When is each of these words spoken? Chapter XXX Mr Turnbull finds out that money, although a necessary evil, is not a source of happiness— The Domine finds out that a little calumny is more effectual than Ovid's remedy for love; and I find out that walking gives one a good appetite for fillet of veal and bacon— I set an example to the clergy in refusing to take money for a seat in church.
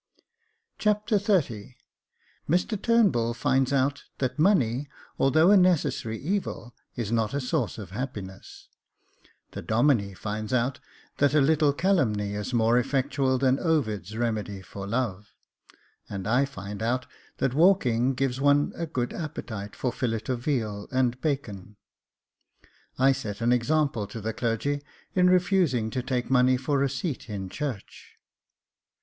Chapter 0.79 1.17
XXX 1.19 1.75
Mr 2.49 2.81
Turnbull 2.81 3.35
finds 3.35 3.71
out 3.71 4.05
that 4.17 4.39
money, 4.39 4.89
although 5.19 5.51
a 5.51 5.57
necessary 5.57 6.17
evil, 6.17 6.73
is 6.95 7.11
not 7.11 7.35
a 7.35 7.39
source 7.39 7.77
of 7.77 7.91
happiness— 7.91 8.67
The 9.51 9.61
Domine 9.61 10.15
finds 10.15 10.53
out 10.53 10.79
that 11.19 11.35
a 11.35 11.39
little 11.39 11.71
calumny 11.71 12.33
is 12.33 12.51
more 12.51 12.79
effectual 12.79 13.37
than 13.37 13.59
Ovid's 13.59 14.17
remedy 14.17 14.63
for 14.63 14.87
love; 14.87 15.35
and 16.09 16.25
I 16.25 16.45
find 16.45 16.81
out 16.81 17.05
that 17.37 17.53
walking 17.53 18.15
gives 18.15 18.41
one 18.41 18.73
a 18.75 18.87
good 18.87 19.13
appetite 19.13 19.75
for 19.75 19.91
fillet 19.93 20.21
of 20.29 20.39
veal 20.43 20.87
and 20.91 21.21
bacon— 21.21 21.75
I 22.97 23.11
set 23.11 23.39
an 23.39 23.53
example 23.53 24.07
to 24.07 24.19
the 24.19 24.33
clergy 24.33 24.81
in 25.13 25.29
refusing 25.29 25.91
to 25.91 26.01
take 26.01 26.31
money 26.31 26.57
for 26.57 26.81
a 26.81 26.89
seat 26.89 27.29
in 27.29 27.49
church. 27.49 28.17